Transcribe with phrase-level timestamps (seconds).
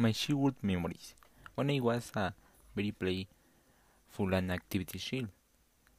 [0.00, 1.14] My childhood memories.
[1.56, 2.32] When I was a
[2.76, 5.26] very playful and activity child,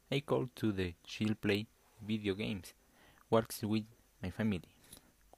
[0.09, 1.67] I called to the child play
[2.01, 2.71] video games,
[3.29, 3.83] works with
[4.23, 4.69] my family.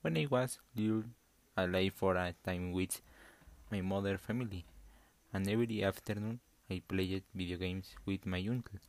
[0.02, 1.06] When I was little,
[1.58, 3.02] I lay for a time with
[3.72, 4.64] my mother family,
[5.34, 6.40] and every afternoon
[6.70, 8.80] I played video games with my uncle.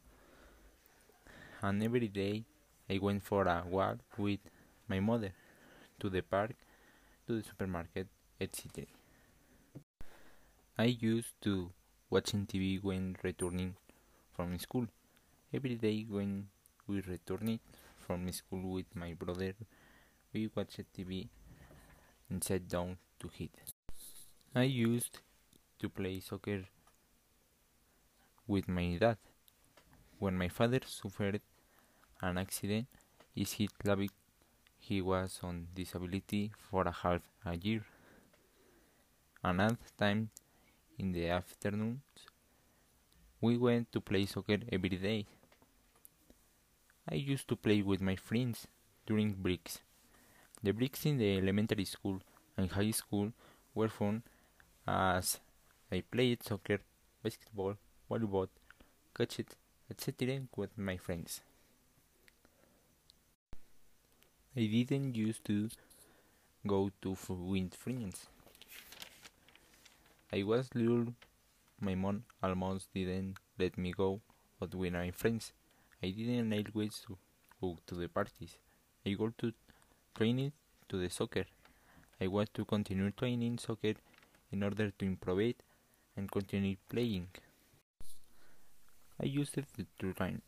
[1.62, 2.44] And every day
[2.90, 4.40] I went for a walk with
[4.86, 5.32] my mother
[6.00, 6.56] to the park,
[7.26, 8.84] to the supermarket, etc.
[10.82, 11.70] I used to
[12.10, 13.76] watching TV when returning
[14.34, 14.88] from school.
[15.54, 16.48] Every day when
[16.88, 17.60] we returned
[18.04, 19.52] from school with my brother,
[20.32, 21.28] we watched TV
[22.28, 23.54] and sat down to eat.
[24.56, 25.20] I used
[25.78, 26.64] to play soccer
[28.48, 29.18] with my dad.
[30.18, 31.40] When my father suffered
[32.20, 32.88] an accident,
[33.36, 34.10] is hit Lavik,
[34.80, 37.84] he was on disability for a half a year.
[39.44, 40.30] Another time
[41.02, 42.00] in the afternoons,
[43.40, 45.26] we went to play soccer every day.
[47.10, 48.68] I used to play with my friends
[49.04, 49.80] during breaks.
[50.62, 52.20] The breaks in the elementary school
[52.56, 53.32] and high school
[53.74, 54.22] were fun
[54.86, 55.40] as
[55.90, 56.78] I played soccer,
[57.22, 57.74] basketball,
[58.08, 58.48] volleyball,
[59.16, 59.56] catch it,
[59.90, 60.42] etc.
[60.56, 61.40] with my friends.
[64.56, 65.68] I didn't used to
[66.64, 68.28] go to with friends.
[70.34, 71.12] I was little,
[71.78, 74.22] my mom almost didn't let me go
[74.62, 75.52] out with my friends.
[76.02, 77.04] I didn't always
[77.60, 78.56] go to the parties.
[79.04, 79.52] I go to
[80.14, 80.52] training
[80.88, 81.44] to the soccer.
[82.18, 83.92] I want to continue training soccer
[84.50, 85.56] in order to improve it
[86.16, 87.28] and continue playing.
[89.20, 89.66] I used it
[89.98, 90.40] to run.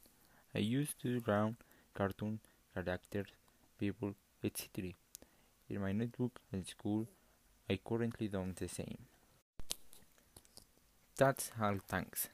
[0.55, 1.51] I used to draw
[1.93, 2.41] cartoon
[2.73, 3.29] characters,
[3.79, 4.93] people, etc.
[5.69, 7.07] In my notebook at school,
[7.69, 8.99] I currently do the same.
[11.17, 12.29] That's all, thanks.